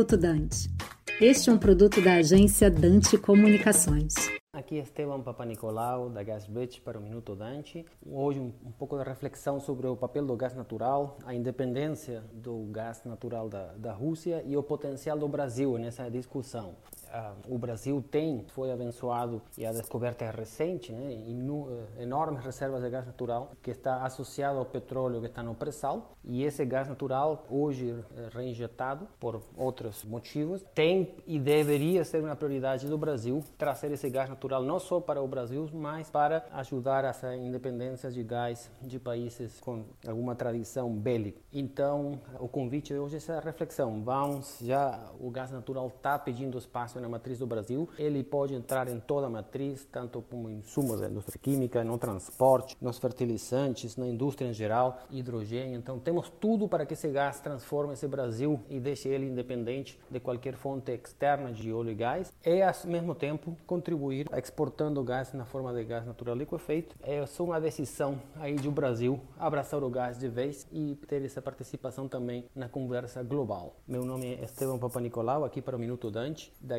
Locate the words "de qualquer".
60.10-60.54